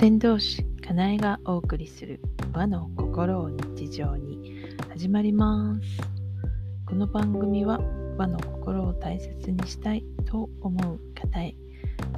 [0.00, 2.22] 先導師かなえがお送りする
[2.54, 4.54] 和の心を日常に。
[4.88, 6.00] 始まります。
[6.86, 7.78] この番組は
[8.16, 11.54] 和の心を大切にしたいと思う方へ。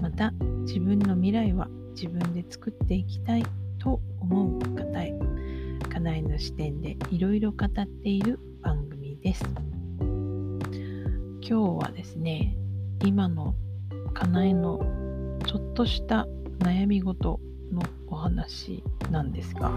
[0.00, 0.30] また
[0.60, 1.66] 自分の未来は
[1.96, 3.44] 自分で作っていきたい
[3.80, 5.12] と思う方へ。
[5.92, 9.44] かなえの視点でいろいろ語っている番組です。
[9.98, 11.54] 今日
[11.84, 12.56] はですね
[13.04, 13.56] 今の
[14.14, 14.78] かなえの
[15.44, 16.28] ちょっとした
[16.60, 17.40] 悩み事
[17.72, 19.70] のお話なんですが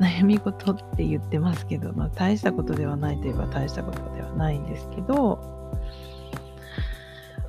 [0.00, 5.38] 悩み事って言ってますけど、まあ、大したことではないといえば大したことではないんですけど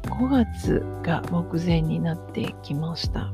[0.04, 3.34] 5月が目前になってきました。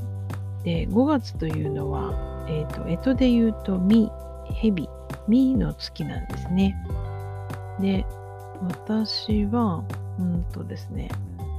[0.63, 4.09] で5月というのは、えーと、干支で言うと「み」
[4.53, 4.87] 「へび」
[5.27, 6.75] 「み」の月なんですね。
[7.79, 8.05] で
[8.61, 9.83] 私は
[10.19, 11.09] うんとですね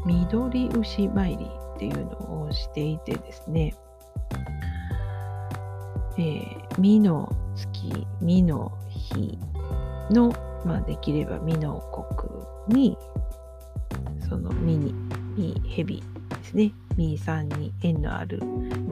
[0.07, 3.75] 緑牛参りっていうのをしていてですね、
[6.23, 9.37] えー、美の月、美の日
[10.09, 10.33] の、
[10.65, 11.83] まあ、できれば美の
[12.69, 12.97] 国に、
[14.29, 14.95] その美に、
[15.37, 16.05] 美、蛇で
[16.45, 18.39] すね、美さんに縁のある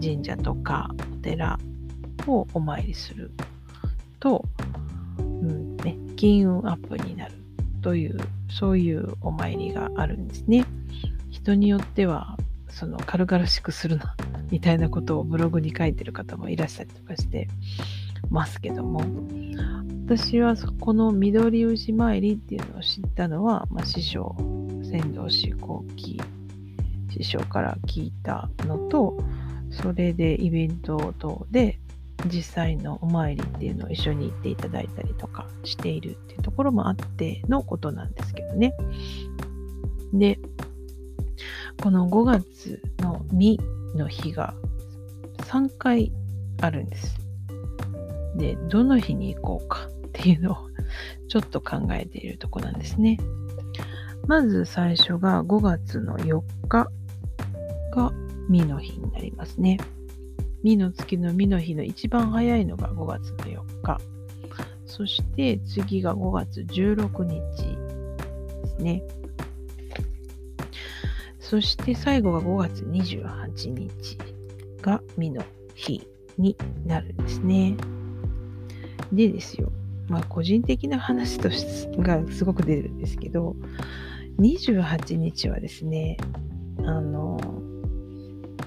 [0.03, 1.57] 神社とかお寺
[2.27, 3.31] をお参りする。
[4.19, 4.45] と、
[5.19, 7.35] うんね、金運アップになる
[7.81, 8.19] という、
[8.51, 10.65] そういうお参りがあるんですね。
[11.31, 12.37] 人によっては
[12.69, 14.17] その軽々しくするな。
[14.51, 17.49] みたいなことをブログに書いてる方もいらっしゃったりとかして
[18.31, 19.03] ますけども
[20.07, 24.35] 私はこの緑牛参りっていうのを知ったのは、まあ、師匠
[24.83, 26.21] 仙道師後期
[27.11, 29.17] 師匠から聞いたのと
[29.71, 31.79] それでイベント等で
[32.27, 38.75] 実際のお参りっていうのを一緒に行っていただいたりとかしているっていうところもあってのことなんですけどね。
[40.13, 40.39] で、
[41.83, 43.57] この5月の2
[43.95, 44.55] の日が
[45.39, 46.13] 3回
[46.61, 47.17] あるんです。
[48.37, 50.57] で、どの日に行こうかっていうのを
[51.29, 53.19] ちょっと考えているとこなんですね。
[54.27, 56.91] まず最初が5月の4日
[57.93, 58.13] が
[58.49, 59.79] みの日になりますね。
[60.63, 63.99] みの月のみの日の一番早いのが5月の4日。
[64.87, 67.77] そして次が5月16日
[68.63, 69.03] ですね。
[71.41, 74.19] そして最後が5月28日
[74.83, 75.43] が美の
[75.75, 76.07] 日
[76.39, 76.57] に
[76.87, 77.77] なるんですね。
[79.13, 79.73] でですよ、
[80.09, 83.57] まあ個人的な話としがすごく出るんですけど、
[84.39, 86.17] 28日はですね、
[86.85, 87.39] あの、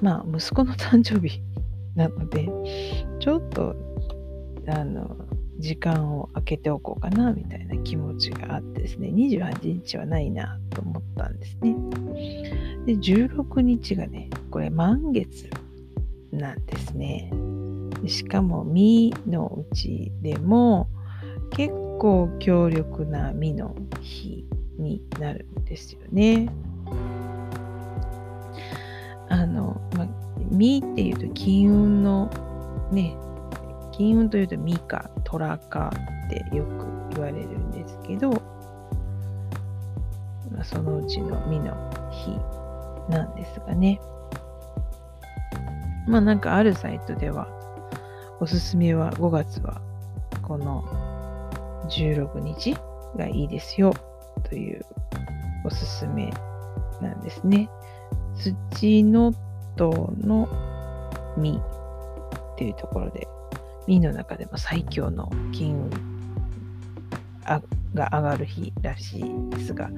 [0.02, 1.42] まあ息子の誕生日
[1.96, 2.50] なので、
[3.20, 3.76] ちょっと、
[4.68, 5.16] あの、
[5.60, 11.76] 時間を空けておこうかなみたいな気持ちがあってですね、28日はないなと思ったんですね。
[12.86, 15.50] で、16日がね、これ満月
[16.32, 17.32] なんですね。
[18.08, 20.90] しかも、みのうちでも
[21.52, 24.46] 結構強力なみの日
[24.78, 26.50] になるんですよね。
[29.30, 30.08] あの、ま
[30.52, 32.30] みっていうと金運の
[32.92, 33.16] ね、
[33.92, 35.92] 金運というとみか、虎か
[36.26, 38.32] ってよく言われるんですけど、
[40.64, 41.74] そのうちのみの
[42.12, 42.38] 日
[43.10, 44.00] なんですがね。
[46.08, 47.48] まあなんかあるサイトでは、
[48.40, 49.82] おすすめは5月は
[50.42, 50.84] この
[51.90, 52.76] 16日
[53.18, 53.94] がいいですよ
[54.44, 54.86] という
[55.64, 56.32] おすすめ
[57.02, 57.70] なんですね。
[58.72, 59.34] 土の
[59.76, 60.50] との
[61.38, 63.28] 実っていうところで、
[63.88, 65.90] 実の中でも最強の金運
[67.94, 69.90] が上がる日らしいですが、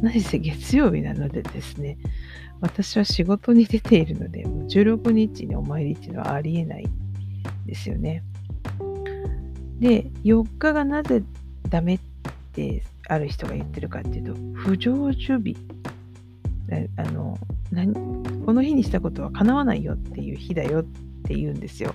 [0.00, 1.98] 何せ月曜日なのでですね、
[2.60, 6.86] 私は仕事に出ているので、16日にお参りっていうのはありえない
[7.66, 8.22] ですよね。
[9.78, 11.22] で、4日がなぜ
[11.68, 12.00] ダメっ
[12.52, 15.56] てある人が言ってるかっていうと、不成就日。
[16.96, 17.38] あの
[18.44, 20.84] この日にしたことは叶わないよっていう日だよっ
[21.24, 21.94] て言うんですよ。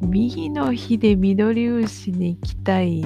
[0.00, 3.04] 右の日で緑牛に行きたい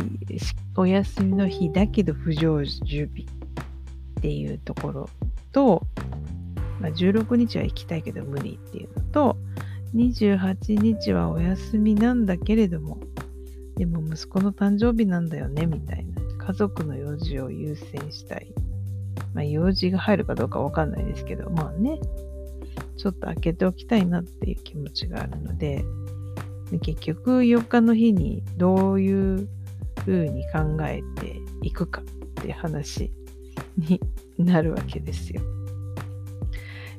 [0.77, 5.11] お休みの日だけど不成就日っていうところ
[5.53, 5.87] と、
[6.81, 9.37] まあ、16日は行きたいけど無理っていうのと
[9.95, 12.99] 28日はお休みなんだけれども
[13.77, 16.19] でも息子の誕生日なんだよねみたいな。
[16.49, 18.53] 家族の用事を優先したい。
[19.35, 22.01] まあ用事が入るかどうかわかんないですけどまあね。
[22.97, 25.85] ちょっと開けておきたいなっていう気持ちがあるので
[26.83, 29.49] 結局4日の日にどういう
[29.99, 32.05] 風に考えていくかっ
[32.43, 33.13] て話。
[33.79, 34.01] に
[34.39, 35.41] なるわけですよ。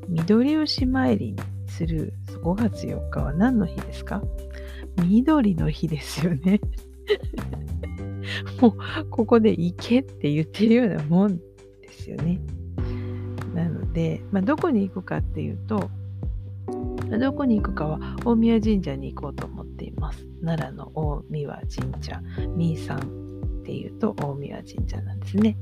[0.08, 4.24] 緑牛参りにする5月4日は何の日ですか？
[5.04, 6.60] 緑の日ですよね。
[8.62, 12.40] もうここで行けって言ってるようなもんですよね。
[13.54, 15.90] なので、まあ、どこに行くかっていうと、
[17.20, 20.26] どこに行くかは大宮神社に行こうと思っています。
[20.44, 22.22] 奈良の大宮神社、
[22.56, 23.29] 三井さん
[23.62, 25.58] っていうと大宮神社なんですね。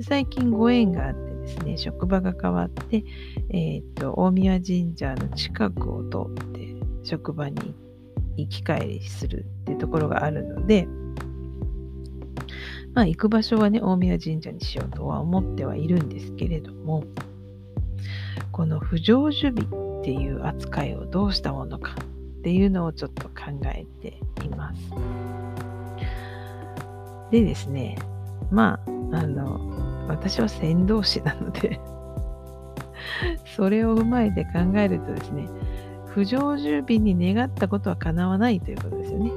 [0.00, 3.04] 最近ご縁があってですね、職場が変わって、
[3.50, 7.74] えー、っと大宮神社の近くを通って職場に
[8.36, 10.86] 行き帰りするっていうところがあるので、
[12.94, 17.04] まあ行く場所はね、大宮神社にしようとは思ってはいるんですけれども、
[18.52, 19.62] この不成就日
[20.00, 21.94] っていう扱いをどうしたものか
[22.38, 25.37] っていうのをちょっと考えています。
[27.30, 27.96] でですね、
[28.50, 28.80] ま
[29.12, 31.78] あ、あの、私は先導士なので
[33.56, 35.48] それを踏まえて考えるとですね、
[36.06, 39.32] 不成就日に願ったことは叶わないということですよね。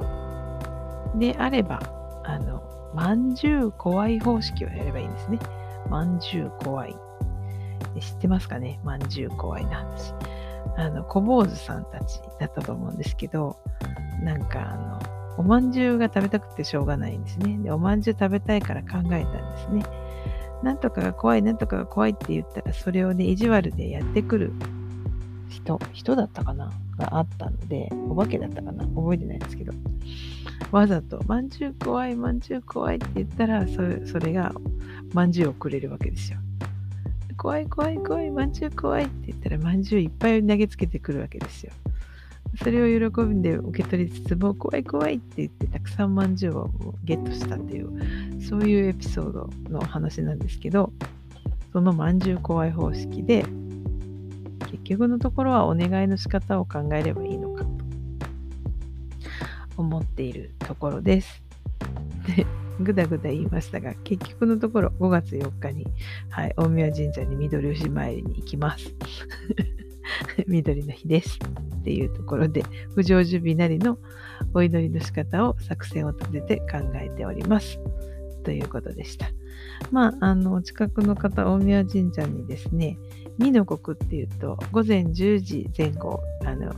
[1.16, 1.80] であれば、
[2.24, 2.62] あの、
[2.94, 5.38] まんじゅう怖い方式をやればいいんですね。
[5.90, 6.96] まんじゅう怖い。
[8.00, 8.80] 知ってますかね？
[8.84, 10.14] まんじゅう怖いな話。
[10.76, 13.56] あの、小坊主さんたちだったと思うんですけど、
[14.22, 14.98] なんかあの、
[15.38, 17.58] おまんじゅうが食べたくてしょうがないんですね。
[17.58, 19.24] で、おまんじゅう食べたいから考えたんで
[19.58, 19.82] すね。
[20.62, 24.52] なんとかが怖い、なんとかが怖いって言ったら、それをね、意地悪でやってくる
[25.48, 26.70] 人、人だったかな？
[26.98, 28.84] があったので、お化けだったかな？
[28.84, 29.72] 覚えてないんですけど、
[30.70, 34.52] わざと、まんじゅう怖い、まんじゅう怖いって言ったら、それそれが、
[35.14, 36.38] まんじゅうをくれるわけですよ。
[37.36, 41.72] 怖い怖い怖い、まんじゅう怖いって言ったら、まんじゅういっぱい投げつけてくるわけですよ。
[42.56, 46.70] それを喜んで受け取りつつも、怖い怖いって言って、たくさんまんじゅうを
[47.04, 50.92] ゲットしたっていう、そういうエピソードの話なんですけど、
[51.72, 53.44] そのまんじゅう怖い方式で、
[54.70, 57.70] 結局のところはお願いの仕方を考えればいいのかと
[59.78, 61.42] 思っているところです。
[62.36, 62.46] で
[62.80, 65.86] ぐだぐだ言いましたが、結局のところ5月4日に、
[66.30, 68.94] はい、大宮神社に緑牛参りに行きます。
[70.46, 71.38] 緑の日です。
[71.80, 72.62] っていうところで、
[72.94, 73.98] 不成就日なりの
[74.54, 77.78] お祈りの仕方を作戦を立てて考えております。
[78.44, 79.26] ということでした。
[79.90, 82.98] まあ、あの、お近くの方、大宮神社にですね、
[83.38, 86.72] 二の国っていうと、午前10時前後、あの、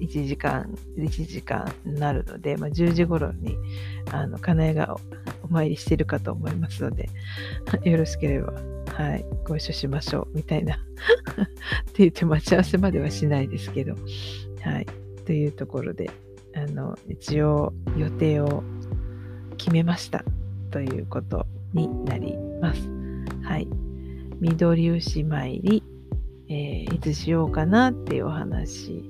[0.00, 3.56] 1時間、1時間になるので、まあ、10時頃に、
[4.12, 4.96] あの、かなえが
[5.42, 7.08] お参りしてるかと思いますので、
[7.84, 8.52] よろしければ、
[8.98, 10.78] はい、ご一緒しましょう、みたいな っ
[11.92, 13.94] て言って待ち合わせまではしないですけど、
[14.62, 14.86] はい、
[15.24, 16.10] というところで、
[16.52, 18.64] あの、一応予定を
[19.56, 20.24] 決めました
[20.72, 22.90] ということになります。
[23.42, 23.68] はい。
[24.40, 25.84] 緑牛参り、
[26.48, 29.08] えー、いつしようかなっていうお話、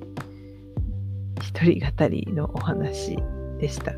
[1.41, 3.17] 一人語りのお話
[3.59, 3.95] でした。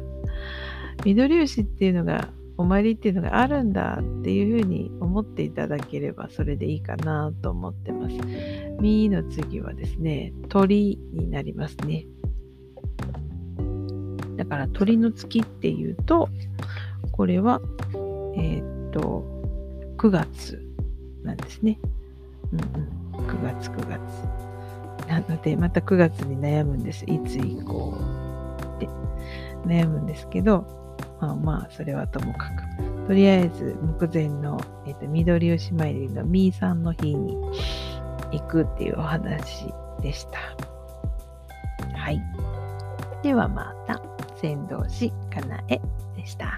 [1.05, 2.29] 緑牛っていうのが、
[2.61, 8.17] お参りっていうのがあるんだっていうふうに思っていただければそれでいいかなと思ってます。
[8.81, 12.05] みの次はですね、鳥になりますね。
[14.37, 16.29] だから鳥の月っていうと、
[17.12, 17.62] これは、
[18.37, 19.25] えー、っと、
[19.97, 20.62] 9月
[21.23, 21.79] なんですね。
[22.52, 22.61] うん
[23.19, 23.26] うん。
[23.26, 25.09] 9月、9月。
[25.09, 27.07] なので、また9月に悩むんです。
[27.07, 28.88] いつ行こうって
[29.67, 30.80] 悩むんですけど、
[31.21, 33.07] まあまあ、それはともかく。
[33.07, 37.37] とりあえず、目前の、えっ、と、緑吉参りのみーさんの日に
[38.33, 39.67] 行くっていうお話
[40.00, 40.39] でした。
[41.97, 42.23] はい。
[43.23, 44.00] ではまた、
[44.41, 45.81] 先導師かなえ
[46.17, 46.57] でした。